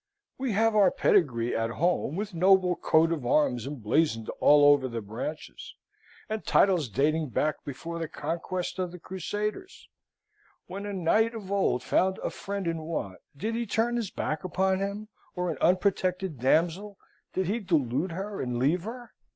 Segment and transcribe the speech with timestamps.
[0.39, 4.99] We have our pedigree at home with noble coats of arms emblazoned all over the
[4.99, 5.75] branches,
[6.27, 9.87] and titles dating back before the Conquest and the Crusaders.
[10.65, 14.43] When a knight of old found a friend in want, did he turn his back
[14.43, 16.97] upon him, or an unprotected damsel,
[17.33, 19.11] did he delude her and leave her?